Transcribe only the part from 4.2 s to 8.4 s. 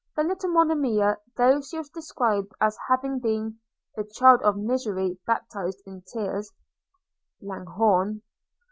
of misery, baptized in tears,' LANGHORN.